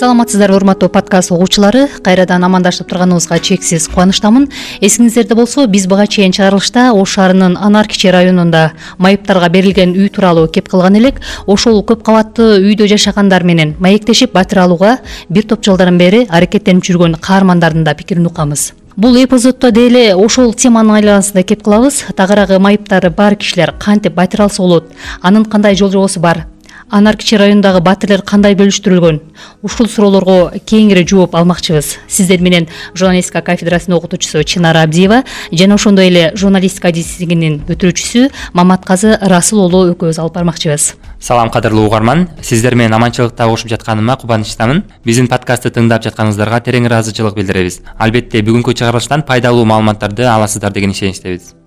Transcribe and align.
саламатсыздарбы 0.00 0.56
урматтуу 0.56 0.88
подкаст 0.88 1.30
угуучулары. 1.30 1.82
Кайрадан 2.00 2.44
амандашып 2.46 2.88
турганыбызга 2.88 3.36
чексиз 3.38 3.84
кубанычтамын. 3.92 4.46
Эсиңиздерде 4.80 5.36
болсо 5.36 5.66
биз 5.68 5.84
буга 5.90 6.06
чейин 6.06 6.32
чыгарылышта 6.32 6.94
ош 6.96 7.18
шаарынын 7.18 7.58
анар 7.60 7.86
кичи 7.86 8.08
районунда 8.08 8.72
майыптарга 8.96 9.50
берилген 9.52 9.92
үй 9.92 10.08
тууралуу 10.08 10.48
кеп 10.48 10.70
кылган 10.72 10.96
элек 10.96 11.20
ошол 11.46 11.82
көп 11.84 12.00
кабаттуу 12.06 12.62
үйдө 12.62 12.88
жашагандар 12.88 13.44
менен 13.44 13.74
маектешип 13.78 14.32
батир 14.32 14.62
алууга 14.64 14.98
бир 15.28 15.44
топ 15.44 15.66
жылдардан 15.66 15.98
бери 15.98 16.24
аракеттенип 16.30 16.86
жүргөн 16.88 17.18
каармандардын 17.20 17.84
да 17.84 17.92
пикирин 17.94 18.30
укканбыз 18.30 18.72
бул 18.96 19.16
эпизоддо 19.16 19.70
деги 19.70 19.92
эле 19.92 20.14
ошол 20.14 20.54
теманын 20.54 20.96
айланасында 20.96 21.42
кеп 21.42 21.62
кылабыз. 21.62 22.06
Тагыраагы 22.16 22.58
майыптары 22.58 23.10
бар 23.10 23.36
кишилер 23.36 23.74
кантип 23.78 24.14
батир 24.14 24.42
алса 24.42 24.62
болот? 24.62 24.90
Анын 25.20 25.44
кандай 25.44 25.76
жол 25.76 25.90
жобосу 25.90 26.20
бар 26.20 26.46
анар 26.90 27.16
кичи 27.16 27.36
районундагы 27.38 27.80
батирлер 27.80 28.22
кандай 28.26 28.54
бөлүштүрүлгөн? 28.58 29.20
Ушул 29.62 29.88
суроолорго 29.88 30.52
кеңири 30.66 31.04
жооп 31.08 31.36
алмакчыбыз. 31.38 31.96
Сиздер 32.08 32.42
менен 32.42 32.68
журналистика 32.94 33.42
кафедрасынын 33.46 33.96
окутуучусу 33.98 34.42
чынара 34.44 34.82
абдиева 34.82 35.22
жана 35.52 35.78
ошондой 35.78 36.08
эле 36.10 36.32
журналистика 36.34 36.88
адистигинин 36.88 37.60
бүтүрүүчүсү 37.68 38.30
маматказы 38.52 39.16
расул 39.20 39.62
уулу 39.66 39.92
экөөбүз 39.94 40.18
алып 40.20 40.40
бармакчыбыз. 40.40 40.94
Салам 41.20 41.50
кадырлуу 41.50 41.86
угарман. 41.86 42.28
Сиздер 42.42 42.74
менен 42.74 42.94
аманчылыкта 42.98 43.46
угушуп 43.46 43.70
жатканыма 43.70 44.16
кубанычтамын. 44.16 44.84
Биздин 45.04 45.28
подкастты 45.28 45.70
тыңдап 45.70 46.04
жатканыңыздарга 46.08 46.64
терең 46.66 46.90
ыраазычылык 46.90 47.36
билдиребиз. 47.38 47.82
Албетте 47.98 48.42
бүгүнкү 48.42 48.74
чыгарылыштан 48.74 49.26
пайдалуу 49.28 49.64
маалыматтарды 49.68 50.26
аласыздар 50.26 50.72
деген 50.72 50.96
ишеничтебиз 50.96 51.59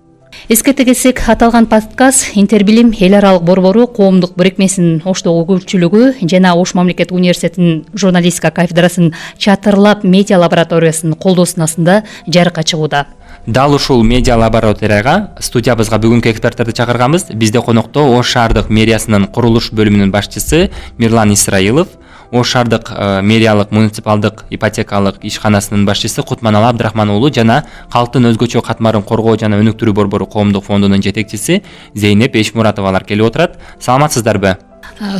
эскерте 0.48 0.84
кетсек 0.84 1.22
аталган 1.26 1.66
подкаст 1.66 2.32
интербилим 2.34 2.92
эл 2.98 3.14
аралык 3.14 3.42
борбору 3.42 3.86
коомдук 3.86 4.36
бирикмесинин 4.36 5.02
оштогу 5.04 5.44
көпчүлүгү 5.54 6.28
жана 6.30 6.54
ош 6.54 6.74
мамлекеттик 6.74 7.16
университетинин 7.16 7.84
журналистика 7.94 8.50
кафедрасынын 8.50 9.14
чатырлап 9.38 10.04
медиа 10.04 10.38
лабораториясынын 10.38 11.16
колдоосунун 11.16 11.64
астында 11.64 12.02
жарыкка 12.26 12.62
чыгууда. 12.62 13.06
Дал 13.46 13.74
ушул 13.74 14.02
медиа 14.02 14.36
лабораторияга 14.36 15.34
студиябызга 15.40 15.98
бүгүнкү 15.98 16.30
эксперттерди 16.30 16.72
чакырганбыз. 16.76 17.26
Бизде 17.34 17.60
конокто 17.60 18.06
ош 18.16 18.32
шаардык 18.36 18.70
мэриясынын 18.70 19.26
курулуш 19.26 19.72
бөлүмүнүн 19.72 20.12
башчысы 20.12 20.70
мирлан 20.98 21.32
исраилов 21.32 21.88
ош 22.34 22.50
шаардык 22.50 22.90
э, 22.90 23.20
мэриялык 23.22 23.70
муниципалдык 23.70 24.44
ипотекалык 24.50 25.22
ишканасынын 25.22 25.86
башчысы 25.86 26.22
кутманалы 26.26 26.66
абдрахман 26.72 27.14
уулу 27.14 27.30
жана 27.30 27.62
калктын 27.92 28.26
өзгөчө 28.32 28.62
катмарын 28.66 29.06
коргоо 29.06 29.36
жана 29.38 29.60
өнүктүрүү 29.62 29.94
борбору 29.94 30.26
коомдук 30.26 30.66
фондунун 30.66 31.02
жетекчиси 31.02 31.62
зейнеп 31.94 32.34
эшмуратовалар 32.42 33.04
келип 33.06 33.30
отурат 33.30 33.58
саламатсыздарбы 33.78 34.56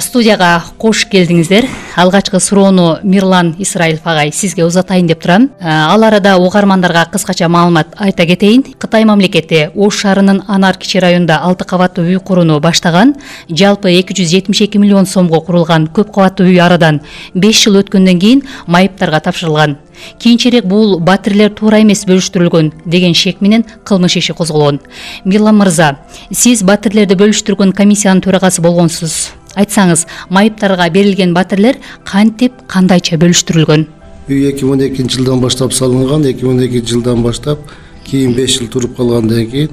студияга 0.00 0.62
кош 0.78 1.04
келдиңиздер. 1.10 1.66
Алгачкы 1.96 2.40
суроону 2.40 2.98
мирлан 3.02 3.54
исраилов 3.58 4.06
агай 4.06 4.32
сизге 4.32 4.64
узатайын 4.64 5.06
деп 5.06 5.22
турам. 5.22 5.50
Ал 5.60 6.02
арада 6.02 6.36
угармандарга 6.38 7.06
кыскача 7.12 7.48
маалымат 7.48 7.94
айта 7.98 8.26
кетейин. 8.26 8.64
Кытай 8.78 9.04
мамлекети 9.04 9.70
ош 9.74 10.00
шаарынын 10.00 10.42
анар 10.48 10.76
кичи 10.76 10.98
районунда 10.98 11.38
алты 11.42 11.64
кабаттуу 11.64 12.04
үй 12.04 12.18
курууну 12.18 12.60
баштаган 12.60 13.14
жалпы 13.48 13.92
эки 13.92 14.14
жүз 14.14 14.30
жетимиш 14.30 14.62
эки 14.62 14.78
миллион 14.78 15.06
сомго 15.06 15.40
курулган 15.40 15.86
көп 15.86 16.12
кабаттуу 16.14 16.46
үй 16.46 16.58
арадан 16.58 17.00
беш 17.34 17.64
жыл 17.64 17.80
өткөндөн 17.82 18.18
кийин 18.20 18.42
майыптарга 18.66 19.20
тапшырылган. 19.20 19.78
Кийинчерээк 20.18 20.66
бул 20.66 20.98
батирлер 20.98 21.50
туура 21.50 21.80
эмес 21.82 22.04
бөлүштүрүлгөн 22.06 22.72
деген 22.84 23.14
шек 23.14 23.40
менен 23.40 23.64
кылмыш 23.84 24.16
иши 24.16 24.34
козголгон. 24.34 24.80
Мирлан 25.24 25.56
мырза 25.58 25.96
сиз 26.32 26.62
батирлерди 26.62 27.14
бөлүштүргөн 27.14 27.72
комиссиянын 27.72 28.22
төрагасы 28.22 28.62
болгонсуз 28.62 29.30
айтсаңыз 29.60 30.06
майыптарга 30.30 30.88
берилген 30.90 31.34
батирлер 31.34 31.78
кантип 32.04 32.64
кандайча 32.68 33.18
бөлүштүрүлгөн? 33.22 33.86
Үй 34.28 34.48
эки 34.50 34.64
миң 34.64 34.78
он 34.78 34.84
экинчи 34.86 35.18
жылдан 35.18 35.42
баштап 35.42 35.74
салынган 35.76 36.24
эки 36.30 36.44
миң 36.44 36.56
он 36.56 36.66
экинчи 36.66 36.94
жылдан 36.94 37.22
баштап 37.22 37.60
кийин 38.04 38.34
беш 38.34 38.58
жыл 38.58 38.68
туруп 38.72 38.96
калгандан 38.96 39.46
кийин 39.50 39.70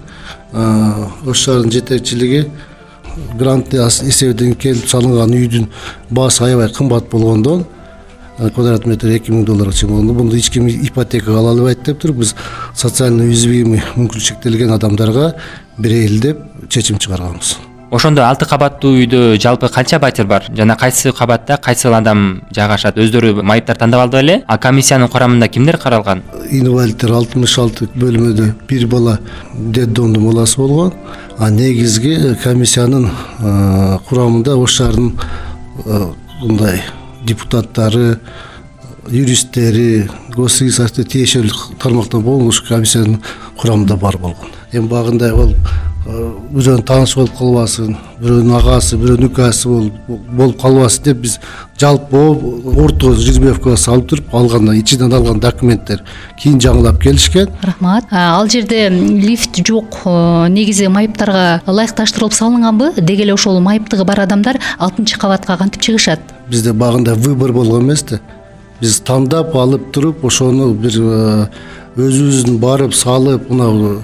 ош 0.53 1.46
шаарынын 1.46 1.72
жетекчилиги 1.72 2.46
грант 3.38 3.74
эсебинен 3.74 4.56
келип 4.56 4.88
салынган 4.90 5.36
үйдүн 5.36 5.70
баасы 6.09 6.44
аябай 6.46 6.72
кымбат 6.74 7.09
болгондон 7.12 7.66
квадрат 8.38 8.86
метр 8.90 9.12
эки 9.16 9.31
миң 9.31 9.46
долларга 9.46 9.74
чейин 9.74 9.94
болгондон 9.94 10.18
муну 10.18 10.38
эч 10.38 10.50
ким 10.50 10.68
ипотекага 10.68 11.40
ала 11.40 11.52
албайт 11.52 11.84
деп 11.86 12.00
туруп 12.02 12.24
биз 12.24 12.36
социально 12.74 13.24
уязвимый 13.24 13.84
мүмкүнчүлүгү 13.96 14.30
чектелген 14.30 14.72
адамдарга 14.78 15.34
берели 15.78 16.20
деп 16.20 16.47
чечим 16.70 16.97
чыгарганбыз 16.97 17.71
ошондо 17.91 18.24
алты 18.24 18.46
кабаттуу 18.47 18.94
үйдө 18.96 19.35
жалпы 19.41 19.68
канча 19.69 20.00
батир 20.00 20.25
бар? 20.25 20.46
Жана 20.56 20.78
кайсы 20.79 21.12
кабатта 21.12 21.57
кайсыл 21.57 21.94
адам 21.94 22.44
жайгашат 22.56 22.97
өздөрү 22.97 23.44
майыптар 23.44 23.75
тандап 23.78 24.06
алды 24.06 24.22
беле 24.22 24.38
а 24.47 24.57
комиссиянын 24.57 25.09
курамында 25.12 25.50
кимдер 25.52 25.78
каралган? 25.78 26.24
Инвалидтер 26.50 27.12
алтымыш 27.12 27.57
алты 27.59 27.90
бөлмөдө 27.94 28.53
бир 28.69 28.88
бала 28.88 29.18
детдомдун 29.53 30.29
баласы 30.29 30.57
болгон. 30.57 30.94
А 31.38 31.50
негизги 31.50 32.38
комиссиянын 32.44 33.09
курамында 34.08 34.56
ош 34.56 34.79
шаарынын 34.79 36.16
мындай 36.41 36.81
депутаттары 37.28 38.19
юристтери 39.09 40.08
госсоюзовдо 40.35 41.03
тиешелүү 41.03 41.75
тармактан 41.81 42.23
болгон 42.23 42.53
ушу 42.53 42.63
комиссиянын 42.69 43.19
курамында 43.59 43.97
бар 43.97 44.18
болгон. 44.18 44.47
Эми 44.72 44.88
багында 44.88 45.34
ал 45.34 45.56
бирөөнүн 46.02 46.82
таанышы 46.88 47.20
болуп 47.20 47.36
калбасын 47.38 47.94
бирөөнүн 48.22 48.56
агасы 48.58 48.98
бирөөнүн 48.98 49.28
үкасы 49.30 49.70
болуп 49.70 50.58
калбасын 50.62 51.04
деп 51.06 51.20
биз 51.22 51.36
жалпы 51.78 52.18
орто 52.74 53.14
жеребьевкага 53.20 53.78
салып 53.78 54.08
туруп 54.10 54.34
алган 54.36 54.72
ичинен 54.74 55.14
алган 55.14 55.40
документтер 55.40 56.02
кийин 56.42 56.58
жаңылап 56.60 56.98
келишкен. 57.04 57.54
Рахмат. 57.62 58.10
Ал 58.10 58.50
жерде 58.50 58.90
лифт 58.90 59.62
жок 59.68 60.02
негизи 60.50 60.88
майыптарга 60.88 61.62
ылайыкташтырылып 61.70 62.34
салынганбы? 62.34 62.94
Деги 62.98 63.28
эле 63.28 63.36
ошол 63.38 63.60
майыптыгы 63.62 64.06
бар 64.06 64.24
адамдар 64.26 64.58
алтынчы 64.80 65.20
кабатка 65.20 65.58
кантип 65.58 65.82
чыгышат? 65.82 66.20
Бизде 66.50 66.74
багында 66.74 67.14
выбор 67.14 67.54
болгон 67.54 67.86
эмес 67.86 68.04
да 68.10 68.20
биз 68.82 69.00
тандап 69.06 69.56
алып 69.56 69.92
туруп 69.94 70.26
ошону 70.26 70.74
бир 70.74 70.98
өзүбүздүн 71.98 72.58
барып 72.58 72.94
салып 72.98 73.50
мына 73.52 74.00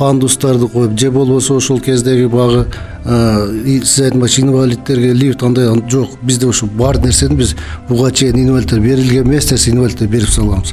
пандустарды 0.00 0.66
коюп 0.66 0.98
же 0.98 1.10
болбосо 1.10 1.56
ошол 1.56 1.78
кездеги 1.78 2.24
баягы 2.24 2.66
сиз 3.04 3.98
айтмакчы 4.00 4.40
инвалидтерге 4.40 5.12
лифт 5.12 5.42
андай 5.42 5.68
жок 5.90 6.16
бизде 6.22 6.48
ошо 6.48 6.66
бар 6.66 6.96
нерсени 6.98 7.36
биз 7.36 7.54
буга 7.88 8.10
чейин 8.10 8.38
инвалидтер 8.46 8.80
берилген 8.80 9.28
эмес 9.28 9.50
нерсе 9.50 9.70
инвалидтер 9.70 10.08
берип 10.08 10.30
салганбыз 10.30 10.72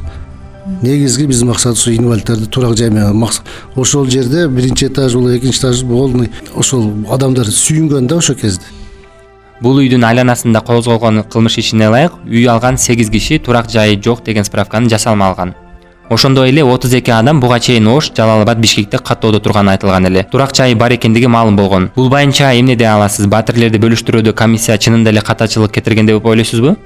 негизги 0.81 1.25
биздин 1.25 1.47
максат 1.47 1.75
ушу 1.75 1.91
инвалидтерди 1.91 2.45
турак 2.45 2.77
жай 2.77 2.89
менен 2.89 3.27
ошол 3.75 4.09
жерде 4.09 4.47
биринчи 4.47 4.85
этаж 4.85 5.13
болобу 5.13 5.35
экинчи 5.35 5.59
этаж 5.59 5.83
полный 5.83 6.31
ошол 6.55 6.93
адамдар 7.11 7.47
сүйүнгөн 7.47 8.07
да 8.07 8.17
ошол 8.17 8.35
кезде. 8.35 8.63
Бул 9.61 9.75
үйдүн 9.81 10.03
айланасында 10.03 10.61
козголгон 10.61 11.23
кылмыш 11.23 11.57
ишине 11.57 11.87
ылайык 11.87 12.19
үй 12.25 12.45
алган 12.47 12.77
сегиз 12.77 13.09
киши 13.09 13.39
турак 13.39 13.71
жайы 13.71 13.99
жок 14.01 14.23
деген 14.23 14.45
справканы 14.45 14.89
жасалма 14.89 15.29
алган 15.29 15.55
ошондой 16.09 16.49
эле 16.49 16.63
отуз 16.63 16.93
эки 16.93 17.11
адам 17.11 17.39
буга 17.39 17.59
чейин 17.59 17.87
ош 17.87 18.11
жалал 18.15 18.41
абад 18.41 18.59
бишкекте 18.59 18.97
каттоодо 18.97 19.39
турганы 19.39 19.71
айтылган 19.71 20.05
эле. 20.07 20.23
Турак 20.31 20.55
жайы 20.55 20.75
бар 20.75 20.95
экендиги 20.95 21.25
маалым 21.25 21.55
болгон. 21.55 21.91
Бул 21.95 22.09
боюнча 22.09 22.51
эмне 22.59 22.75
дей 22.75 22.87
аласыз? 22.87 23.27
Батирлерди 23.27 23.77
бөлүштүрүүдө 23.77 24.33
комиссия 24.33 24.77
чынында 24.77 25.09
эле 25.09 25.21
катачылык 25.21 25.71
кетирген 25.71 26.05
деп 26.07 26.25
ойлойсузбу 26.25 26.77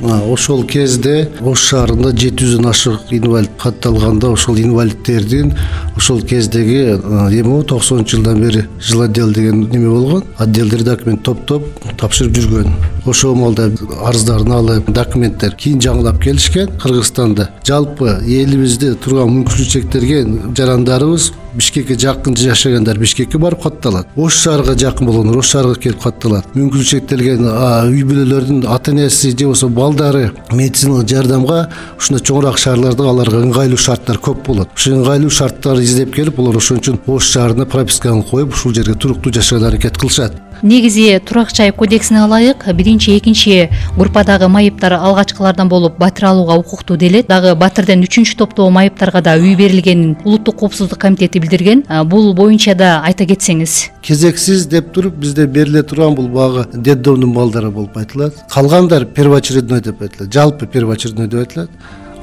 ошол 0.00 0.64
кезде 0.64 1.28
ош 1.44 1.64
шаарында 1.70 2.12
жети 2.16 2.46
жүздөн 2.46 2.68
ашык 2.70 3.12
инвалид 3.12 3.50
катталганда 3.60 4.30
ошол 4.32 4.56
инвалидтердин 4.56 5.52
ошол 5.96 6.22
кездеги 6.22 6.96
эми 6.96 7.42
го 7.42 7.62
токсонунчу 7.62 8.16
жылдан 8.16 8.40
бери 8.40 8.64
жыл 8.80 9.02
отдел 9.02 9.32
деген 9.32 9.68
неме 9.68 9.88
болгон? 9.88 10.24
Отделдер 10.38 10.82
документ 10.84 11.22
топтоп 11.22 11.66
тапшырып 11.98 12.34
жүргөн. 12.36 12.72
Ошол 13.06 13.34
маалда 13.34 13.70
арыздарын 14.04 14.52
алып 14.52 14.90
документтер 14.90 15.54
кийин 15.54 15.80
жаңылап 15.80 16.22
келишкен 16.22 16.70
кыргызстанда. 16.80 17.50
Жалпы 17.66 18.20
элибизде 18.24 18.94
турган 18.94 19.28
мүмкүнчүлүгү 19.34 19.70
чектелген 19.70 20.54
жарандарыбыз 20.56 21.32
бишкекке 21.54 21.96
жакын 21.98 22.36
жашагандар 22.36 22.98
бишкекке 22.98 23.38
барып 23.38 23.62
катталат. 23.62 24.08
Ош 24.16 24.36
шаарга 24.42 24.74
жакын 24.78 25.06
болгондор 25.06 25.38
ош 25.38 25.52
шаарга 25.54 25.74
келип 25.74 26.02
катталат. 26.02 26.46
Мүмкүнчүлүгү 26.54 26.90
чектелген 26.90 27.46
үй 27.90 28.02
бүлөлөрдүн 28.08 28.66
ата 28.70 28.92
энеси 28.92 29.30
же 29.30 29.44
болбосо 29.44 29.68
балдары 29.68 30.30
медициналык 30.52 31.08
жардамга 31.08 31.60
ушундай 31.98 32.24
чоңураак 32.26 32.58
шаарларда 32.58 33.08
аларга 33.10 33.42
ыңгайлуу 33.44 33.78
шарттар 33.78 34.20
көп 34.22 34.44
болот. 34.46 34.74
Ушул 34.76 35.00
ыңгайлуу 35.00 35.30
шарттарды 35.30 35.84
издеп 35.84 36.14
келип 36.14 36.38
алар 36.38 36.60
ошон 36.60 36.80
үчүн 36.82 37.00
ош 37.06 37.32
шаарына 37.34 37.66
прописканы 37.66 38.22
коюп 38.30 38.54
ушул 38.54 38.74
жерге 38.74 38.94
туруктуу 38.94 39.32
жашаганга 39.32 39.74
аракет 39.74 39.98
кылышат 39.98 40.36
негизи 40.62 41.20
турак 41.24 41.54
жай 41.54 41.72
кодексине 41.72 42.24
ылайык 42.24 42.66
биринчи 42.74 43.16
экинчи 43.18 43.70
группадагы 43.96 44.48
майыптар 44.48 44.94
алгачкылардан 44.94 45.68
болуп 45.68 45.98
батир 45.98 46.26
алууга 46.26 46.58
укуктуу 46.58 46.96
делет 46.96 47.28
дагы 47.28 47.54
батирден 47.54 48.02
үчүнчү 48.04 48.36
топтогу 48.36 48.70
майыптарга 48.70 49.22
да 49.22 49.36
үй 49.38 49.54
берилгенин 49.56 50.16
улуттук 50.24 50.56
коопсуздук 50.56 50.98
комитети 50.98 51.38
билдирген. 51.38 51.84
Бул 52.04 52.34
боюнча 52.34 52.74
да 52.74 53.00
айта 53.04 53.24
кетсеңиз. 53.26 53.90
Кезексиз 54.02 54.66
деп 54.66 54.92
туруп 54.92 55.14
бизде 55.14 55.46
бериле 55.46 55.82
турган 55.82 56.14
бул 56.14 56.28
баягы 56.28 56.66
детдомдун 56.74 57.32
балдары 57.32 57.70
болуп 57.70 57.96
айтылат. 57.96 58.34
Калгандар 58.50 59.06
первоочередной 59.06 59.80
деп 59.80 60.02
айтылат 60.02 60.32
жалпы 60.32 60.66
первоочередной 60.66 61.28
деп 61.28 61.40
айтылат. 61.40 61.70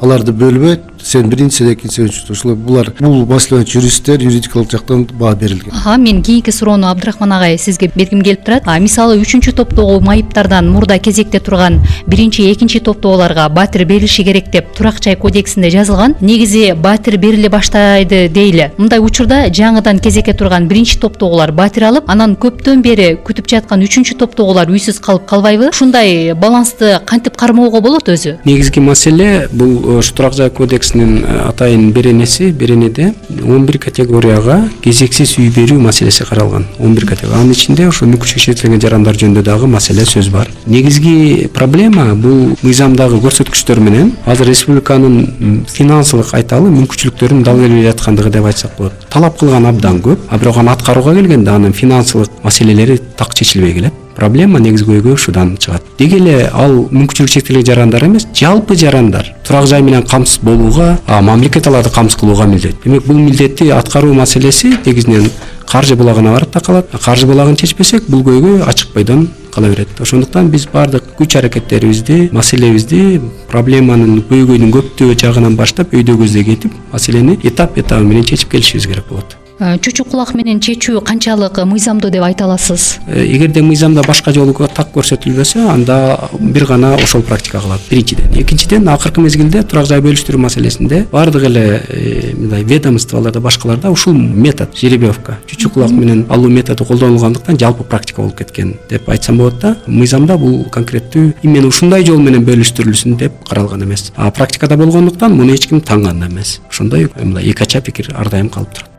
Аларды 0.02 0.32
бөлбөйт 0.32 0.97
сен 1.08 1.30
биринчи 1.30 1.58
сен 1.58 1.72
экинчи 1.72 1.96
сен 1.96 2.10
үчүнчү 2.10 2.34
ошолор 2.36 2.56
булар 2.60 2.92
бул 3.00 3.26
маселе 3.26 3.58
боюнча 3.58 3.78
юристтер 3.80 4.22
юридикалык 4.22 4.72
жактан 4.72 5.06
баа 5.14 5.36
берилген. 5.36 5.72
Ага 5.72 5.98
мен 5.98 6.22
кийинки 6.22 6.52
суроону 6.52 6.88
абдрахман 6.88 7.32
агай 7.32 7.58
сизге 7.58 7.90
бергим 7.96 8.22
келип 8.22 8.44
турат. 8.44 8.68
Мисалы 8.80 9.16
үчүнчү 9.22 9.54
топтогу 9.56 10.02
майыптардан 10.04 10.68
мурда 10.70 11.00
кезекте 11.00 11.40
турган 11.40 11.80
биринчи 12.08 12.52
экинчи 12.52 12.80
топтогуларга 12.80 13.48
батир 13.50 13.86
берилиши 13.86 14.24
керек 14.24 14.52
деп 14.52 14.74
турак 14.76 15.02
жай 15.02 15.16
кодексинде 15.16 15.70
жазылган. 15.70 16.16
Негизи 16.20 16.74
батир 16.74 17.18
бериле 17.18 17.50
баштайды 17.50 18.28
дейли. 18.28 18.72
Мындай 18.78 19.00
учурда 19.00 19.48
жаңыдан 19.48 20.02
кезекке 20.04 20.34
турган 20.34 20.68
биринчи 20.68 21.00
топтогулар 21.00 21.52
батир 21.52 21.88
алып 21.88 22.10
анан 22.12 22.36
көптөн 22.36 22.82
бери 22.82 23.14
күтүп 23.16 23.48
жаткан 23.48 23.86
үчүнчү 23.88 24.18
топтогулар 24.20 24.68
үйсүз 24.68 25.00
калып 25.00 25.26
калбайбы? 25.30 25.70
Ушундай 25.72 26.34
балансты 26.34 27.00
кантип 27.06 27.38
кармоого 27.38 27.80
болот 27.82 28.10
өзү? 28.10 28.38
Негизги 28.44 28.80
маселе 28.84 29.48
бул 29.54 30.00
ушу 30.00 30.14
турак 30.14 30.34
жай 30.34 30.50
кодексинин 30.50 30.97
э, 31.02 31.40
атайын 31.48 31.92
беренеси 31.92 32.52
беренеде 32.52 33.14
он 33.46 33.66
бир 33.66 33.78
категорияга 33.80 34.70
кезексиз 34.82 35.38
үй 35.38 35.50
берүү 35.50 35.80
маселеси 35.80 36.24
каралган. 36.26 36.66
Он 36.80 36.96
бир 36.96 37.06
категория. 37.06 37.42
Анын 37.42 37.52
ичинде 37.52 37.88
ошо 37.88 38.06
мүмкүнчүлүгү 38.06 38.46
чектелген 38.46 38.82
жарандар 38.82 39.18
жөнүндө 39.18 39.44
дагы 39.44 39.68
маселе 39.68 40.06
сөз 40.06 40.30
бар. 40.32 40.50
Негизги 40.66 41.48
проблема 41.54 42.14
бул 42.16 42.56
мыйзамдагы 42.64 43.22
көрсөткүчтөр 43.26 43.84
менен 43.84 44.14
азыр 44.26 44.52
республиканын 44.52 45.64
финансылык 45.68 46.34
айталы 46.38 46.72
мүмкүнчүлүктөрүн 46.74 47.44
дал 47.44 47.62
келбей 47.62 47.88
жаткандыгы 47.92 48.34
деп 48.38 48.50
айтсак 48.50 48.78
болот. 48.78 49.08
Талап 49.10 49.40
кылган 49.40 49.66
абдан 49.66 50.02
көп. 50.02 50.28
А 50.30 50.38
бирок 50.38 50.58
аны 50.58 50.72
аткарууга 50.72 51.16
келгенде 51.16 51.52
анын 51.52 51.74
финансылык 51.74 52.44
маселелери 52.44 53.00
так 53.18 53.34
чечилбей 53.34 53.74
келет 53.74 54.07
проблема 54.18 54.60
негизги 54.60 54.90
көйгөй 54.90 55.14
ушудан 55.14 55.56
чыгат. 55.62 55.84
Деги 56.00 56.18
эле 56.18 56.50
ал 56.54 56.74
мүмкүнчүлүгү 56.92 57.34
чектелген 57.34 57.66
жарандар 57.66 58.06
эмес 58.08 58.28
жалпы 58.34 58.76
жарандар. 58.76 59.34
Турак 59.46 59.68
жай 59.70 59.82
менен 59.82 60.04
камсыз 60.04 60.42
болууга 60.42 60.98
мамлекет 61.08 61.68
аларды 61.68 61.94
камсыз 61.94 62.20
кылууга 62.20 62.46
милдет. 62.46 62.82
Демек 62.84 63.06
бул 63.06 63.18
милдетти 63.18 63.70
аткаруу 63.70 64.14
маселеси 64.14 64.74
негизинен 64.86 65.30
каржы 65.68 65.96
булагына 65.96 66.34
барып 66.34 66.52
такалат 66.52 66.90
каржы 67.04 67.28
булагын 67.28 67.56
чечпесек 67.56 68.10
бул 68.10 68.24
көйгөй 68.24 68.64
ачыкпайдан 68.66 69.28
кала 69.54 69.70
берет. 69.70 69.90
Ошондуктан 70.00 70.50
биз 70.50 70.68
баардык 70.74 71.04
күч 71.20 71.38
аракеттерибизди 71.38 72.30
маселебизди 72.32 73.22
проблеманын 73.52 74.24
көйгөйдүн 74.30 74.72
көптөө 74.74 75.18
жагынан 75.20 75.58
баштап 75.60 75.94
өйдө 75.94 76.18
көздөй 76.22 76.46
кетип 76.54 76.74
маселени 76.94 77.40
этап 77.44 77.78
этабы 77.78 78.06
менен 78.06 78.24
чечип 78.24 78.50
келишибиз 78.52 78.88
керек 78.88 79.10
болот 79.10 79.38
Э, 79.60 79.80
чучук 79.82 80.12
кулак 80.12 80.36
менен 80.38 80.60
чечүү 80.62 81.00
канчалык 81.02 81.58
мыйзамдуу 81.66 82.12
деп 82.14 82.22
айта 82.22 82.46
аласыз? 82.46 83.00
Э, 83.08 83.26
эгерде 83.26 83.64
мыйзамда 83.66 84.04
башка 84.06 84.30
жолу 84.32 84.54
так 84.54 84.92
көрсөтүлбөсө 84.94 85.64
анда 85.72 86.30
бир 86.40 86.66
гана 86.66 86.94
ошол 86.94 87.24
практика 87.24 87.60
кылат. 87.60 87.82
Биринчиден. 87.90 88.30
Экинчиден 88.38 88.88
акыркы 88.88 89.22
мезгилде 89.22 89.64
турак 89.64 89.88
жай 89.90 90.02
бөлүштүрүү 90.06 90.38
маселесинде 90.38 91.08
баардык 91.12 91.48
эле 91.50 91.82
э, 91.90 92.34
мындай 92.36 92.64
ведомстволордо 92.64 93.42
башкаларда 93.42 93.90
ушул 93.90 94.14
метод 94.14 94.78
жеребьевка 94.78 95.40
чучук 95.48 95.74
кулак 95.74 95.90
менен 95.90 96.28
алуу 96.30 96.50
методу 96.50 96.86
колдонулгандыктан 96.86 97.58
жалпы 97.58 97.84
практика 97.84 98.22
болуп 98.22 98.38
кеткен 98.38 98.76
деп 98.90 99.10
айтсам 99.10 99.40
болот 99.40 99.58
да 99.60 99.76
мыйзамда 99.88 100.38
бул 100.38 100.66
конкреттүү 100.70 101.34
именно 101.42 101.68
ушундай 101.68 102.06
жол 102.06 102.20
менен 102.20 102.46
бөлүштүрүлсүн 102.46 103.18
деп 103.18 103.42
каралган 103.50 103.84
эмес. 103.84 104.12
А 104.16 104.30
практикада 104.30 104.78
болгондуктан 104.78 105.34
муну 105.34 105.56
эч 105.56 105.66
ким 105.68 105.82
таңган 105.82 106.20
да 106.20 106.28
эмес. 106.28 106.60
Ошондой 106.70 107.10
мындай 107.16 107.50
эки 107.50 107.64
ача 107.64 107.82
пикир 107.82 108.14
ар 108.14 108.30
дайым 108.30 108.50
калып 108.50 108.76
турат 108.76 108.97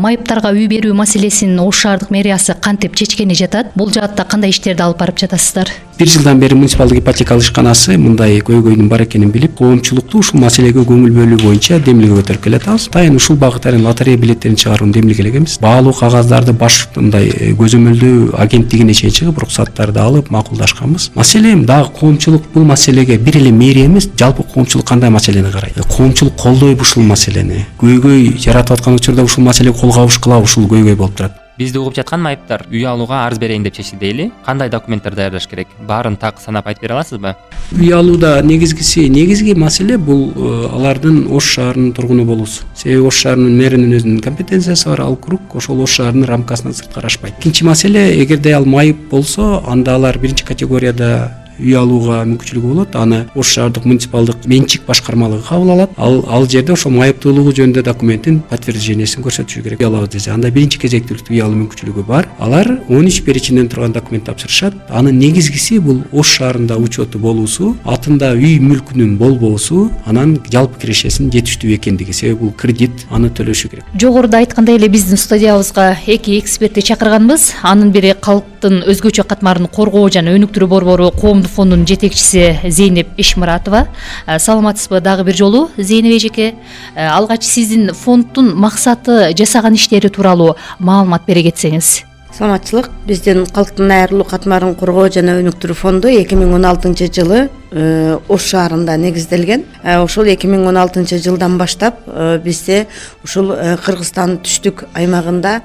майыптарга 0.00 0.52
үй 0.56 0.66
берүү 0.70 0.94
маселесин 0.96 1.58
ош 1.62 1.84
шаардык 1.84 2.10
мэриясы 2.14 2.56
кантип 2.60 2.96
чечкени 2.98 3.36
жатат? 3.38 3.72
Бул 3.74 3.92
жаатта 3.92 4.24
кандай 4.24 4.50
иштерди 4.54 4.82
алып 4.82 4.98
барып 5.02 5.22
жатасыздар 5.22 5.70
бир 5.98 6.08
жылдан 6.08 6.40
бери 6.40 6.54
муниципалдык 6.54 6.98
ипотекалык 6.98 7.44
ишканасы 7.44 7.96
мындай 7.98 8.40
көйгөйдүн 8.40 8.88
бар 8.88 9.04
экенин 9.04 9.30
билип 9.30 9.54
коомчулукту 9.58 10.18
ушул 10.18 10.40
маселеге 10.40 10.84
көңүл 10.88 11.12
бөлүү 11.14 11.40
боюнча 11.42 11.78
демилге 11.84 12.20
көтөрүп 12.20 12.44
келатабыз 12.46 12.88
атайын 12.88 13.16
ушул 13.16 13.36
багыттар 13.36 13.76
лотерея 13.82 14.18
билеттерин 14.18 14.56
чыгарууну 14.56 14.92
демилгелегенбиз 14.92 15.58
баалуу 15.62 15.92
кагаздарды 15.92 16.52
баш 16.52 16.88
мындай 16.96 17.28
э, 17.28 17.52
көзөмөлдөө 17.58 18.36
агенттигине 18.42 18.94
чейин 18.94 19.14
чыгып 19.18 19.42
уруксаттарды 19.42 20.00
алып 20.00 20.30
макулдашканбыз. 20.30 21.10
Маселе 21.14 21.52
эми 21.52 21.66
дагы 21.66 21.90
коомчулук 21.98 22.48
бул 22.54 22.64
маселеге 22.64 23.18
бир 23.18 23.36
эле 23.36 23.52
мэрия 23.52 23.86
эмес 23.86 24.08
жалпы 24.18 24.42
коомчулук 24.42 24.86
кандай 24.88 25.10
маселени 25.10 25.50
карайт? 25.50 25.76
Э, 25.76 25.82
коомчулук 25.82 26.36
колдойбу 26.36 26.82
ушул 26.82 27.02
маселени? 27.02 27.66
Көйгөй 27.80 28.38
жаратып 28.38 28.78
аткан 28.78 28.96
учурда 28.96 29.22
ушул 29.22 29.44
маселеге 29.44 29.78
кол 29.78 29.92
кабыш 29.92 30.18
кылабы 30.18 30.50
ушул 30.50 30.66
көйгөй 30.66 30.96
болуп 30.96 31.16
турат 31.16 31.41
бизди 31.62 31.78
угуп 31.78 31.96
жаткан 31.96 32.22
майыптар 32.22 32.66
үй 32.70 32.84
алууга 32.88 33.22
арыз 33.26 33.38
берейин 33.38 33.62
деп 33.62 33.76
чечти 33.76 33.96
дейли. 33.96 34.30
Кандай 34.46 34.70
документтер 34.70 35.14
даярдаш 35.14 35.46
керек? 35.46 35.68
Баарын 35.88 36.16
так 36.16 36.40
санап 36.40 36.66
айтып 36.66 36.82
бере 36.86 36.94
аласызбы? 36.94 37.34
Үй 37.72 37.92
алууда 37.94 38.40
негизгиси 38.42 39.08
негизги 39.08 39.54
маселе 39.54 39.98
бул 39.98 40.32
э, 40.34 40.68
алардын 40.72 41.26
ош 41.30 41.52
шаарынын 41.56 41.92
тургуну 41.96 42.24
болуусу. 42.24 42.64
Себеби 42.74 43.06
ош 43.06 43.22
шаарынын 43.24 43.58
мэринин 43.58 43.96
өзүнүн 43.98 44.22
компетенциясы 44.24 44.88
бар 44.90 45.04
ал 45.06 45.16
круг 45.16 45.56
ошол 45.56 45.82
ош 45.84 45.98
шаарынын 46.00 46.28
рамкасынан 46.28 46.74
сырткары 46.74 47.10
ашпайт 47.12 47.38
экинчи 47.38 47.64
маселе 47.64 48.08
эгерде 48.22 48.52
ал 48.56 48.66
майып 48.66 49.08
болсо 49.10 49.62
анда 49.66 49.94
алар 49.94 50.18
биринчи 50.18 50.44
категорияда 50.44 51.41
үй 51.62 51.76
алууга 51.78 52.22
мүмкүнчүлүгү 52.26 52.68
болот. 52.68 52.96
Аны 52.96 53.26
ош 53.34 53.54
шаардык 53.54 53.86
муниципалдык 53.86 54.46
менчик 54.46 54.84
башкармалыгы 54.86 55.46
кабыл 55.48 55.70
алат. 55.76 55.90
Ал 55.96 56.24
ал 56.28 56.48
жерде 56.48 56.72
ошол 56.72 56.92
майыптуулугу 56.92 57.54
жөнүндө 57.56 57.84
документин 57.86 58.40
подтверждениесин 58.50 59.22
көрсөтүшү 59.22 59.62
керек. 59.62 59.80
Үй 59.80 59.86
алабыз 59.86 60.10
десе 60.16 60.32
анда 60.34 60.50
биринчи 60.50 60.80
кезектүүлүктө 60.82 61.32
үй 61.32 61.42
алуу 61.44 61.60
мүмкүнчүлүгү 61.62 62.06
бар. 62.06 62.28
Алар 62.38 62.80
он 62.88 63.06
үч 63.06 63.22
перечинден 63.24 63.68
турган 63.68 63.92
документ 63.92 64.26
тапшырышат. 64.26 64.74
Анын 64.90 65.18
негизгиси 65.18 65.78
бул 65.78 66.02
ош 66.12 66.36
шаарында 66.38 66.76
учету 66.76 67.18
болуусу 67.22 67.76
атында 67.84 68.32
үй 68.34 68.58
мүлкүнүн 68.62 69.16
болбоосу 69.20 69.90
анан 70.06 70.38
жалпы 70.50 70.80
кирешесинин 70.82 71.30
жетиштүү 71.32 71.76
экендиги 71.76 72.12
себеби 72.12 72.40
бул 72.40 72.52
кредит 72.58 73.06
аны 73.10 73.30
төлөшү 73.30 73.70
керек. 73.70 73.86
Жогоруда 74.00 74.42
айткандай 74.42 74.76
эле 74.80 74.88
биздин 74.88 75.20
студиябызга 75.20 75.96
эки 76.06 76.38
экспертти 76.38 76.82
чакырганбыз. 76.90 77.52
Анын 77.62 77.92
бири 77.92 78.14
калктын 78.18 78.82
өзгөчө 78.88 79.26
катмарын 79.28 79.68
коргоо 79.70 80.08
жана 80.10 80.34
өнүктүрүү 80.36 80.68
борбору 80.68 81.10
коомдук 81.12 81.51
фондунун 81.52 81.86
жетекчиси 81.86 82.60
зейнеп 82.64 83.08
эшмуратова 83.16 83.86
э, 84.26 84.38
саламатсызбы? 84.38 85.00
Дагы 85.00 85.24
бир 85.24 85.36
жолу. 85.36 85.70
Зейнеп 85.76 86.16
эжеке 86.16 86.54
э, 86.94 87.06
алгач 87.06 87.44
сиздин 87.44 87.92
фонддун 87.94 88.54
максаты 88.56 89.34
жасаган 89.36 89.74
иштери 89.74 90.08
тууралуу 90.08 90.56
маалымат 90.78 91.26
бере 91.26 91.44
кетсеңиз. 91.50 92.04
Саламатчылык. 92.32 92.88
Биздин 93.06 93.44
калктын 93.46 93.90
айрылуу 93.92 94.24
катмарын 94.24 94.74
коргоо 94.74 95.10
жана 95.12 95.36
өнүктүрүү 95.42 95.76
фонду 95.76 96.08
эки 96.08 96.34
миң 96.34 96.54
он 96.56 96.64
алтынчы 96.64 97.10
жылы 97.12 97.50
э, 97.70 98.18
ош 98.28 98.48
шаарында 98.54 98.96
негизделген. 98.96 99.66
Ошол 99.84 100.32
эки 100.32 100.48
миң 100.48 100.64
он 100.72 100.80
алтынчы 100.80 101.20
жылдан 101.20 101.58
баштап 101.60 102.00
бизде 102.42 102.86
ушул 103.22 103.52
кыргызстандын 103.84 104.40
түштүк 104.46 104.86
аймагында 104.94 105.60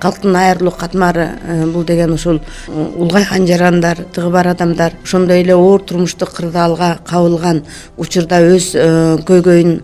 калктын 0.00 0.36
айрылуу 0.36 0.72
катмары 0.72 1.26
э, 1.44 1.66
бул 1.66 1.84
деген 1.84 2.12
ушул 2.14 2.40
э, 2.40 2.86
улгайган 2.96 3.46
жарандар 3.46 4.04
тыгы 4.14 4.30
бар 4.30 4.48
адамдар 4.48 4.94
ошондой 5.04 5.42
эле 5.42 5.54
оор 5.54 5.82
турмуштук 5.82 6.32
кырдаалга 6.36 6.98
кабылган 7.06 7.62
учурда 7.98 8.40
өз 8.40 8.72
э, 8.74 9.18
көйгөйүн 9.28 9.80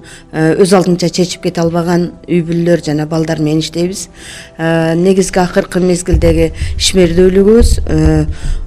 өз 0.63 0.75
алдынча 0.77 1.11
чечип 1.11 1.45
кете 1.47 1.61
албаган 1.61 2.11
үй 2.27 2.41
бүлөлөр 2.47 2.85
жана 2.85 3.07
балдар 3.07 3.41
менен 3.41 3.61
иштейбиз. 3.61 4.09
Негизги 4.59 5.41
акыркы 5.41 5.81
мезгилдеги 5.81 6.53
ишмердүүлүгүбүз 6.77 7.77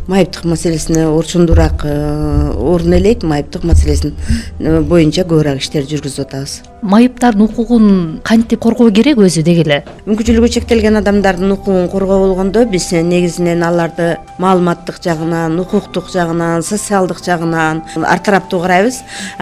майыптык 0.10 0.46
маселесине 0.50 1.08
орчундуураак 1.10 1.86
орун 1.86 2.98
ээлейт 2.98 3.24
майыптык 3.24 3.66
маселесин 3.70 4.16
боюнча 4.60 5.26
көбүрөөк 5.26 5.62
иштерди 5.62 5.98
жүргүзүп 5.98 6.26
атабыз 6.26 6.60
майыптардын 6.82 7.44
укугун 7.44 8.20
кантип 8.24 8.62
коргоо 8.64 8.90
керек 8.92 9.20
өзү 9.20 9.44
деги 9.44 9.64
эле? 9.66 9.80
Мүмкүнчүлүгү 10.06 10.50
чектелген 10.54 10.96
адамдардын 11.02 11.52
укугун 11.52 11.90
коргоо 11.92 12.20
болгондо 12.24 12.64
биз 12.72 12.90
негизинен 12.94 13.64
аларды 13.68 14.14
маалыматтык 14.40 15.02
жагынан 15.04 15.60
укуктук 15.60 16.08
жагынан 16.14 16.64
социалдык 16.64 17.20
жагынан 17.26 17.84
ар 18.00 18.20
тараптуу 18.24 18.62
карайбыз 18.64 19.02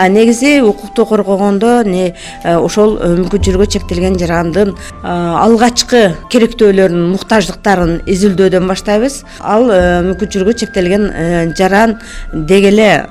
негизи 0.10 0.62
укукту 0.62 1.06
коргогондо 1.06 1.84
э, 1.86 2.13
ошол 2.56 2.98
э, 2.98 3.13
мүмкүнчүлүгү 3.22 3.67
чектелген 3.70 4.17
жарандын 4.17 4.74
алгачкы 5.03 6.15
керектөөлөрүн 6.34 7.12
муктаждыктарын 7.13 8.01
изилдөөдөн 8.08 8.67
баштайбыз. 8.67 9.22
Ал 9.41 9.70
э, 9.70 10.01
мүмкүнчүлүгү 10.10 10.58
чектелген 10.58 11.53
жаран 11.58 12.00
деги 12.34 12.74
эле 12.74 13.06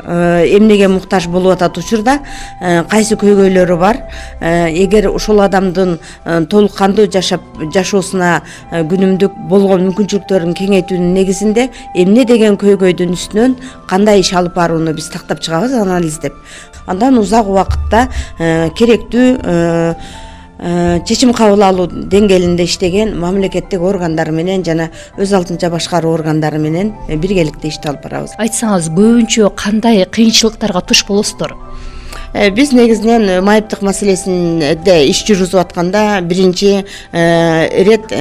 эмнеге 0.59 0.89
муктаж 0.89 1.29
болуп 1.31 1.55
атат 1.55 1.79
учурда? 1.79 2.19
Кайсы 2.91 3.15
көйгөйлөрү 3.15 3.79
бар? 3.79 4.03
э, 4.07 4.16
эгер 4.41 5.09
ошол 5.11 5.41
адамдын 5.45 5.99
э, 6.25 6.45
толук 6.51 6.75
кандуу 6.77 7.07
жашап 7.11 7.41
жашоосуна 7.75 8.43
э, 8.71 8.83
күнүмдүк 8.83 9.33
болгон 9.51 9.87
мүмкүнчүлүктөрүн 9.89 10.55
кеңейтүүнүн 10.59 11.15
негизинде 11.17 11.69
эмне 11.95 12.27
деген 12.29 12.59
көйгөйдүн 12.61 13.17
үстүнөн 13.17 13.57
кандай 13.89 14.21
иш 14.21 14.33
алып 14.35 14.55
барууну 14.57 14.95
биз 14.97 15.09
тактап 15.15 15.43
чыгабыз 15.45 15.75
анализдеп 15.81 16.37
андан 16.87 17.19
узак 17.19 17.49
убакытта 17.51 18.07
керектүү 18.79 19.27
чечим 21.05 21.35
кабыл 21.37 21.63
алуу 21.67 21.87
деңгээлинде 21.87 22.65
иштеген 22.65 23.13
мамлекеттик 23.21 23.83
органдар 23.85 24.31
менен 24.33 24.65
жана 24.65 24.89
өз 25.21 25.35
алдынча 25.37 25.69
башкаруу 25.71 26.15
органдары 26.17 26.59
менен 26.59 26.95
биргеликте 27.09 27.69
ишти 27.69 27.91
алып 27.91 28.07
барабыз. 28.09 28.39
Айтсаңыз 28.41 28.89
көбүнчө 28.97 29.51
кандай 29.57 30.07
кыйынчылыктарга 30.09 30.81
туш 30.89 31.05
болосуздар 31.09 31.53
Э, 31.53 31.96
биз 32.53 32.73
негизинен 32.73 33.29
э, 33.29 33.41
майыптык 33.41 33.83
маселесинде 33.87 34.97
иш 35.09 35.23
жүргүзүп 35.27 35.61
атканда 35.61 36.21
биринчи 36.21 36.83
э, 36.83 37.23
ирет 37.81 38.13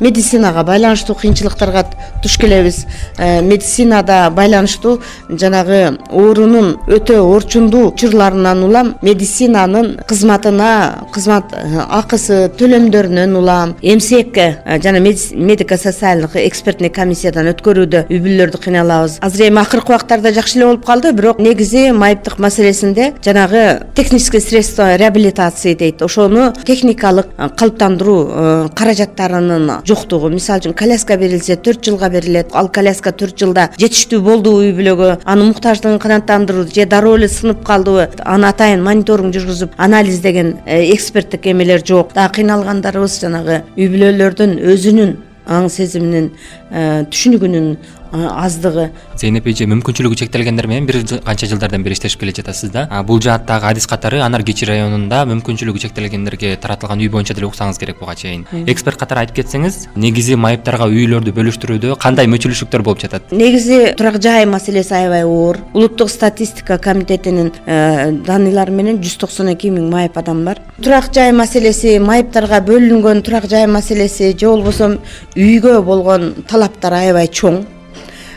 медицинага 0.00 0.62
байланыштуу 0.64 1.16
кыйынчылыктарга 1.18 1.84
туш 2.22 2.36
келебиз. 2.38 2.84
Медицинада 3.18 4.30
байланыштуу 4.30 5.00
жанагы 5.28 5.98
оорунун 6.10 6.74
өтө 6.86 7.18
орчундуу 7.22 7.88
учурларынан 7.92 8.62
улам 8.64 8.94
медицинанын 9.02 10.00
кызматына 10.06 11.06
кызмат 11.14 11.54
акысы 11.88 12.50
төлөмдөрүнөн 12.58 13.36
улам. 13.38 13.74
Эмсек 13.82 14.38
жана 14.82 15.00
медико 15.00 15.76
социальдык 15.78 16.36
экспертный 16.44 16.92
комиссиядан 16.94 17.50
өткөрүүдө 17.54 18.06
үй 18.08 18.22
бүлөлөрдү 18.22 18.62
кыйналабыз. 18.68 19.18
Азыр 19.24 19.48
эми 19.48 19.62
акыркы 19.62 19.94
убактарда 19.94 20.32
жакшы 20.34 20.58
эле 20.58 20.70
болуп 20.70 20.86
калды 20.86 21.12
бирок 21.12 21.38
негизи 21.42 21.90
майыптык 21.92 22.38
маселесинде 22.38 23.12
жанагы 23.24 23.63
техническое 23.94 24.40
средство 24.40 24.96
реабилитации 24.96 25.74
дейт. 25.74 26.02
Ошону 26.02 26.52
техникалык 26.64 27.26
э, 27.36 27.48
калыптандыруу 27.56 28.28
э, 28.28 28.68
каражаттарынын 28.74 29.84
жоктугу. 29.86 30.28
Мисалы 30.28 30.60
үчүн 30.60 30.74
коляска 30.74 31.16
берилсе 31.16 31.56
төрт 31.56 31.84
жылга 31.84 32.08
берилет. 32.10 32.52
Ал 32.52 32.68
коляска 32.68 33.12
төрт 33.12 33.38
жылда 33.40 33.70
жетиштүү 33.78 34.20
болдубу 34.24 34.62
үй 34.64 34.72
бүлөгө 34.76 35.10
анын 35.24 35.52
муктаждыгын 35.52 35.98
канааттандыруу 36.02 36.66
же 36.68 36.86
дароо 36.86 37.16
эле 37.18 37.28
сынып 37.28 37.64
калдыбы 37.66 38.08
аны 38.24 38.48
атайын 38.48 38.82
мониторинг 38.84 39.34
жүргүзүп 39.36 39.76
анализдеген 39.76 40.56
э, 40.66 40.84
эксперттик 40.94 41.46
эмелер 41.46 41.84
жок. 41.86 42.14
Дагы 42.14 42.40
кыйналгандарыбыз 42.40 43.20
жанагы 43.20 43.62
үй 43.76 43.88
бүлөлөрдүн 43.88 44.58
өзүнүн 44.74 45.16
аң 45.44 45.68
сезиминин 45.68 46.30
түшүнүгүнүн 46.72 47.66
аздыгы. 48.14 48.90
Зейнеп 49.18 49.46
эже 49.50 49.66
мүмкүнчүлүгү 49.70 50.18
чектелгендер 50.22 50.68
менен 50.70 50.86
бир 50.86 51.00
канча 51.24 51.48
жылдардан 51.50 51.82
бери 51.82 51.96
иштешип 51.96 52.20
келе 52.20 52.32
жатасыз 52.36 52.70
да? 52.70 52.86
Бул 53.06 53.20
жааттагы 53.22 53.66
адис 53.72 53.86
катары 53.90 54.20
анар 54.22 54.44
кичи 54.46 54.66
районунда 54.68 55.24
мүмкүнчүлүгү 55.30 55.82
чектелгендерге 55.82 56.54
таратылган 56.62 57.02
үй 57.02 57.10
боюнча 57.10 57.34
деле 57.34 57.48
уксаңыз 57.48 57.78
керек 57.80 57.98
буга 57.98 58.14
чейин. 58.14 58.46
Эксперт 58.70 59.00
катары 59.00 59.24
айтып 59.24 59.42
кетсеңиз 59.42 59.88
негизи 59.98 60.38
майыптарга 60.38 60.88
үйлөрдү 60.92 61.34
бөлүштүрүүдө 61.34 61.98
кандай 62.02 62.30
мүчүлүшүктөр 62.30 62.86
болуп 62.86 63.02
жатат? 63.02 63.32
Негизи 63.34 63.94
турак 63.98 64.20
жай 64.22 64.46
маселеси 64.46 64.94
аябай 64.94 65.24
оор. 65.24 65.58
Улуттук 65.74 66.10
статистика 66.10 66.78
комитетинин 66.78 67.52
э, 67.66 68.12
данныйлары 68.26 68.72
менен 68.72 69.02
жүз 69.02 69.18
токсон 69.24 69.50
эки 69.54 69.72
миң 69.74 69.90
майып 69.90 70.18
адам 70.18 70.44
бар. 70.46 70.62
Турак 70.82 71.10
жай 71.14 71.32
маселеси 71.32 71.98
майыптарга 71.98 72.62
бөлүнгөн 72.64 73.22
турак 73.26 73.48
жай 73.50 73.66
маселеси 73.66 74.34
же 74.38 74.48
болбосо 74.48 74.98
үйгө 75.36 75.80
болгон 75.82 76.32
талаптар 76.48 77.00
аябай 77.00 77.28
чоң. 77.28 77.64
Э, 77.64 77.73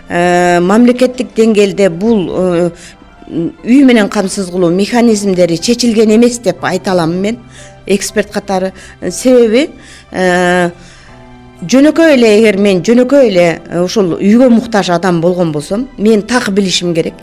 мамлекеттик 0.10 1.34
деңгээлде 1.36 1.90
бул 1.90 2.30
э, 2.32 2.70
үй 3.28 3.84
менен 3.84 4.10
камсыз 4.10 4.50
кылуу 4.52 4.70
механизмдери 4.72 5.58
чечилген 5.58 6.16
эмес 6.16 6.40
деп 6.40 6.64
айта 6.64 6.92
алам 6.92 7.18
мен 7.22 7.40
эксперт 7.86 8.32
катары. 8.32 8.74
Себеби 9.12 9.70
э, 10.12 10.70
жөнөкөй 11.62 12.14
эле 12.16 12.32
эгер 12.40 12.58
мен 12.58 12.82
жөнөкөй 12.86 13.30
эле 13.32 13.48
ушул 13.84 14.16
үйгө 14.16 14.50
муктаж 14.54 14.90
адам 14.96 15.20
болгон 15.22 15.52
болсом 15.52 15.88
мен 15.98 16.22
так 16.22 16.50
билишим 16.52 16.94
керек. 16.94 17.16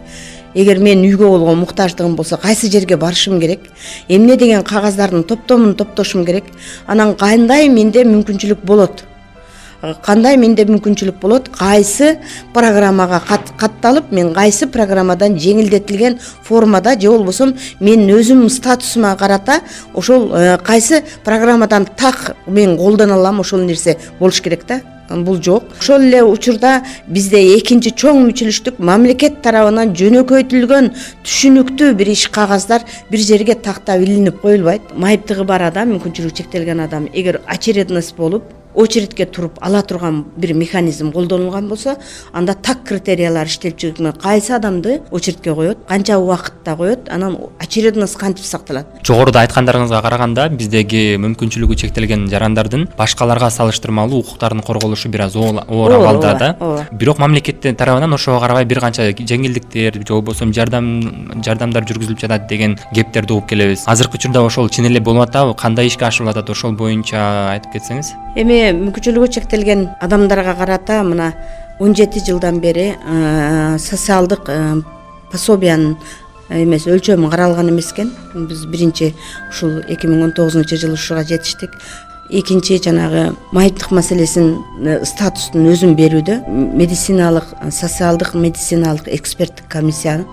Эгер 0.54 0.78
менин 0.78 1.08
үйгө 1.08 1.26
болгон 1.26 1.58
муктаждыгым 1.64 2.16
болсо 2.16 2.36
кайсы 2.36 2.70
жерге 2.70 2.96
барышым 2.96 3.40
керек? 3.40 3.60
Эмне 4.08 4.36
деген 4.36 4.62
кагаздардын 4.62 5.24
топтомун 5.24 5.74
топтошум 5.74 6.24
керек? 6.24 6.44
Анан 6.86 7.16
кандай 7.16 7.68
менде 7.68 8.04
мүмкүнчүлүк 8.04 8.62
болот 8.62 9.04
кандай 10.04 10.36
менде 10.40 10.64
мүмкүнчүлүк 10.68 11.18
болот? 11.20 11.50
Кайсы 11.54 12.18
программага 12.54 13.20
катталып 13.58 14.12
мен 14.14 14.32
кайсы 14.34 14.66
программадан 14.70 15.36
жеңилдетилген 15.40 16.18
формада 16.42 16.94
же 17.00 17.10
болбосо 17.10 17.52
менин 17.80 18.14
өзүмдүн 18.16 18.50
статусума 18.50 19.14
карата 19.16 19.60
ошол 19.94 20.30
э, 20.32 20.58
кайсы 20.58 21.02
программадан 21.24 21.86
так 21.96 22.36
мен 22.46 22.76
колдоно 22.78 23.14
алам 23.14 23.40
ошол 23.40 23.60
нерсе 23.60 23.98
болуш 24.18 24.40
керек 24.40 24.66
да? 24.66 24.80
Бул 25.10 25.42
жок. 25.42 25.64
Ошол 25.78 26.00
эле 26.00 26.22
учурда 26.24 26.82
бизде 27.06 27.42
экинчи 27.58 27.92
чоң 27.92 28.22
мүчүлүштүк 28.24 28.78
мамлекет 28.80 29.42
тарабынан 29.44 29.92
жөнөкөйтүлгөн 29.92 30.90
түшүнүктүү 31.26 31.92
бир 31.98 32.12
иш 32.14 32.24
кагаздар 32.32 32.86
бир 33.10 33.20
жерге 33.20 33.54
тактап 33.54 34.00
илинип 34.00 34.40
коюлбайт. 34.40 34.96
Майыптыгы 34.96 35.44
бар 35.44 35.68
адам 35.68 35.92
мүмкүнчүлүгү 35.92 36.38
чектелген 36.40 36.80
адам. 36.80 37.10
Эгер 37.12 37.42
очередность 37.46 38.16
болуп 38.16 38.48
очередке 38.74 39.26
туруп 39.26 39.58
ала 39.60 39.82
турган 39.82 40.24
бир 40.36 40.54
механизм 40.54 41.12
колдонулган 41.12 41.68
болсо 41.68 41.96
анда 42.32 42.54
так 42.54 42.84
критериялар 42.84 43.46
иштелип 43.46 43.76
чыгып 43.78 44.20
кайсы 44.22 44.52
адамды 44.52 45.00
очередке 45.10 45.54
коет 45.54 45.78
канча 45.88 46.18
убакытта 46.18 46.76
коет 46.76 47.08
анан 47.08 47.38
очередность 47.60 48.16
кантип 48.16 48.44
сакталат. 48.44 48.86
Жогоруда 49.04 49.44
айткандарыңызга 49.44 50.00
караганда 50.02 50.48
биздеги 50.48 51.16
мүмкүнчүлүгү 51.22 51.76
чектелген 51.76 52.26
жарандардын 52.28 52.88
башкаларга 52.98 53.50
салыштырмалуу 53.50 54.20
укуктарынын 54.24 54.64
корголушу 54.64 55.08
бир 55.08 55.26
аз 55.26 55.36
оор 55.36 55.92
абалда 55.92 56.34
да. 56.38 56.56
ооба 56.60 56.86
бирок 56.92 57.18
мамлекеттин 57.18 57.76
тарабынан 57.76 58.12
ошого 58.12 58.40
карабай 58.40 58.64
бир 58.64 58.80
канча 58.80 59.10
жеңилдиктер 59.12 59.94
же 59.94 60.12
болбосо 60.12 60.50
жардам 60.52 61.42
жардамдар 61.44 61.84
жүргүзүлүп 61.84 62.20
жатат 62.20 62.48
деген 62.48 62.78
кептерди 62.94 63.32
угуп 63.32 63.48
келебиз. 63.48 63.84
Азыркы 63.86 64.18
учурда 64.18 64.42
ошол 64.42 64.68
чын 64.68 64.86
эле 64.86 65.00
болуп 65.00 65.28
атабы 65.28 65.54
кандай 65.54 65.86
ишке 65.86 66.06
ашырылып 66.06 66.36
атат 66.36 66.50
ошол 66.50 66.72
боюнча 66.72 67.52
айтып 67.52 67.76
кетсеңиз. 67.76 68.14
Эми 68.36 68.63
мүмкүнчүлүгү 68.72 69.28
чектелген 69.36 69.88
адамдарга 70.00 70.54
карата 70.56 71.02
мына 71.04 71.32
он 71.80 71.94
жети 71.94 72.22
жылдан 72.24 72.60
бери 72.62 72.92
социалдык 73.78 74.50
пособиянын 75.32 75.96
эмеси 76.50 76.90
өлчөмү 76.92 77.30
каралган 77.32 77.70
эмес 77.72 77.92
экен 77.92 78.10
биз 78.34 78.64
биринчи 78.70 79.12
ушул 79.50 79.80
эки 79.88 80.06
миң 80.06 80.26
он 80.28 80.32
тогузунчу 80.36 80.76
жылы 80.76 80.98
ушуга 80.98 81.24
жетиштик. 81.24 81.70
Экинчи 82.30 82.78
жанагы 82.82 83.34
майыптык 83.52 83.90
маселесин 83.92 84.62
э, 84.80 85.04
статустун 85.04 85.66
өзүн 85.68 85.92
берүүдө 85.94 86.38
медициналык 86.48 87.50
социалдык 87.70 88.32
медициналык 88.34 89.08
эксперттик 89.12 89.68
комиссия 89.68 90.24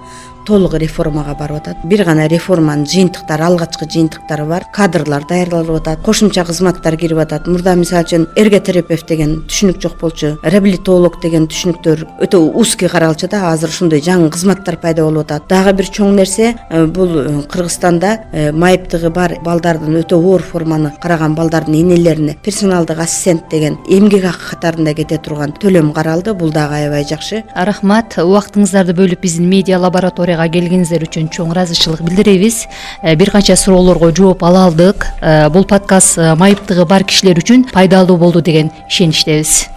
толук 0.47 0.73
реформага 0.81 1.35
барып 1.37 1.61
атат. 1.61 1.77
Бир 1.85 2.03
гана 2.05 2.27
реформанын 2.27 2.85
жыйынтыктары 2.85 3.45
алгачкы 3.45 3.85
жыйынтыктары 3.85 4.45
бар 4.49 4.65
кадрлар 4.73 5.25
даярдалып 5.29 5.81
атат 5.81 6.01
кошумча 6.05 6.45
кызматтар 6.45 6.97
кирип 6.97 7.19
атат. 7.23 7.47
Мурда 7.47 7.75
мисалы 7.75 8.05
үчүн 8.05 8.27
эрготерапевт 8.35 9.07
деген 9.07 9.35
түшүнүк 9.47 9.81
жок 9.81 9.99
болчу 10.01 10.33
реабилитолог 10.43 11.19
деген 11.21 11.47
түшүнүктөр 11.51 12.05
өтө 12.25 12.41
узкий 12.57 12.89
каралчу 12.89 13.29
да 13.31 13.51
азыр 13.51 13.69
ушундай 13.69 14.01
жаңы 14.01 14.29
кызматтар 14.31 14.77
пайда 14.81 15.05
болуп 15.05 15.29
атат. 15.29 15.47
Дагы 15.49 15.73
бир 15.77 15.89
чоң 15.91 16.15
нерсе 16.15 16.55
э, 16.69 16.85
бул 16.85 17.17
э, 17.17 17.41
кыргызстанда 17.51 18.11
э, 18.31 18.51
майыптыгы 18.51 19.11
бар 19.13 19.37
балдардын 19.43 20.01
өтө 20.01 20.17
оор 20.17 20.41
форманы 20.41 20.93
караган 21.01 21.35
балдардын 21.35 21.75
энелерине 21.81 22.37
персоналдык 22.43 22.99
ассистент 22.99 23.49
деген 23.51 23.77
эмгек 23.89 24.25
акы 24.25 24.55
катарында 24.55 24.93
кете 24.93 25.17
турган 25.17 25.53
төлөм 25.53 25.93
каралды. 25.93 26.33
Бул 26.33 26.51
дагы 26.51 26.81
аябай 26.81 27.05
жакшы. 27.07 27.43
Рахмат. 27.55 28.17
Убактыңыздарды 28.17 28.95
бөлүп 28.97 29.21
биздин 29.21 29.49
медиа 29.49 29.79
лаборатория 29.79 30.30
келгениңиздер 30.37 31.03
үчүн 31.07 31.29
чоң 31.33 31.51
ыраазычылык 31.55 32.01
билдиребиз. 32.05 32.67
Э, 33.01 33.15
бир 33.15 33.31
канча 33.33 33.55
суроолорго 33.55 34.11
жооп 34.15 34.43
ала 34.43 34.65
алдык. 34.69 35.07
Э, 35.21 35.49
бул 35.49 35.65
подкаст 35.65 36.17
э, 36.17 36.35
майыптыгы 36.35 36.85
бар 36.85 37.03
кишилер 37.03 37.41
үчүн 37.41 37.71
пайдалуу 37.73 38.17
болду 38.17 38.41
деген 38.41 38.71
ишеничтебиз. 38.87 39.67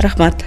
Рахмат 0.00 0.44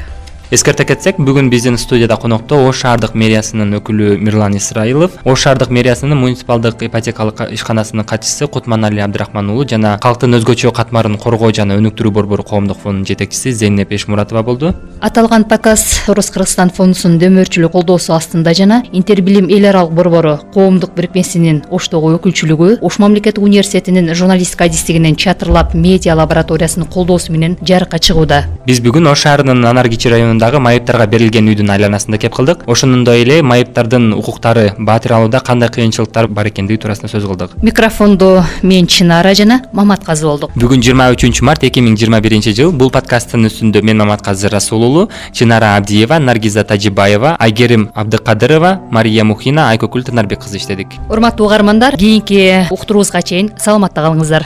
эскерте 0.52 0.82
кетсек 0.84 1.20
бүгүн 1.22 1.52
биздин 1.52 1.78
студияда 1.78 2.16
конокто 2.18 2.58
ош 2.66 2.80
шаардык 2.82 3.14
мэриясынын 3.14 3.76
өкүлү 3.78 4.16
мирлан 4.18 4.56
исраилов. 4.58 5.12
Ош 5.24 5.44
шаардык 5.44 5.70
мэриясынын 5.70 6.18
муниципалдык 6.18 6.82
ипотекалык 6.88 7.44
ишканасынын 7.54 8.04
катчысы 8.04 8.48
кутманали 8.48 9.00
абдрахман 9.00 9.52
уулу 9.52 9.68
жана 9.70 10.00
калктын 10.02 10.34
өзгөчө 10.40 10.72
катмарын 10.74 11.20
коргоо 11.22 11.52
жана 11.54 11.78
өнүктүрүү 11.78 12.12
борбору 12.12 12.44
коомдук 12.44 12.82
фондунун 12.82 13.06
жетекчиси 13.06 13.52
зейнеп 13.52 13.92
эшмуратова 13.94 14.42
болду. 14.42 14.74
Аталган 15.02 15.44
подкаст 15.44 16.10
орус 16.10 16.32
кыргызстан 16.34 16.74
фондусунун 16.74 17.20
дөмөрчүлүк 17.22 17.72
колдоосу 17.72 18.16
астында 18.18 18.56
жана 18.58 18.82
интербилим 18.92 19.52
эл 19.54 19.70
аралык 19.70 19.94
борбору 19.94 20.40
коомдук 20.56 20.96
бирикмесинин 20.98 21.62
оштогу 21.70 22.16
өкүлчүлүгү 22.18 22.80
ош 22.82 22.98
мамлекеттик 22.98 23.44
университетинин 23.44 24.16
журналистика 24.16 24.66
адистигинин 24.66 25.16
чатырлап 25.16 25.76
медиа 25.76 26.18
лабораториясынын 26.18 26.90
колдоосу 26.90 27.32
менен 27.32 27.58
жарыкка 27.62 28.00
чыгууда. 28.00 28.44
Биз 28.66 28.82
бүгүн 28.82 29.12
ош 29.14 29.28
шаарынын 29.28 29.64
анар 29.66 29.88
кичи 29.90 30.10
районунда 30.10 30.39
районундагы 30.40 30.60
майыптарга 30.64 31.06
берилген 31.08 31.48
үйдүн 31.52 31.70
айланасында 31.74 32.18
кеп 32.18 32.34
кылдык. 32.36 32.64
Ошондой 32.68 33.24
эле 33.24 33.42
майыптардын 33.44 34.14
укуктары 34.14 34.74
баатыр 34.78 35.14
алууда 35.18 35.40
кандай 35.40 35.70
кыйынчылыктар 35.70 36.28
бар 36.28 36.48
экендиги 36.48 36.80
туурасында 36.80 37.12
сөз 37.12 37.26
кылдык. 37.28 37.58
Микрофондо 37.62 38.44
мен 38.64 38.88
чынара 38.88 39.34
жана 39.36 39.62
маматказы 39.74 40.26
болдук 40.26 40.56
бүгүн 40.56 40.84
жыйырма 40.86 41.10
үчүнчү 41.16 41.44
март 41.44 41.66
эки 41.68 41.84
миң 41.84 41.98
жыйырма 42.00 42.22
биринчи 42.24 42.54
жыл. 42.56 42.72
Бул 42.72 42.92
подкасттын 42.92 43.50
үстүндө 43.50 43.84
мен 43.84 44.00
маматказы 44.00 44.50
расул 44.50 44.84
уулу 44.84 45.10
чынара 45.34 45.76
абдиева 45.76 46.20
наргиза 46.20 46.64
тажибаева 46.64 47.36
айгерим 47.40 47.90
абдыкадырова 47.94 48.80
мария 48.92 49.26
мухина 49.26 49.70
айкөкүл 49.74 50.06
танарбек 50.08 50.44
кызы 50.46 50.58
иштедик. 50.58 50.96
Урматтуу 51.10 51.48
угармандар 51.48 51.98
кийинки 51.98 52.68
уктуруубузга 52.72 53.22
чейин 53.22 53.52
саламатта 53.58 54.08
калыңыздар 54.08 54.46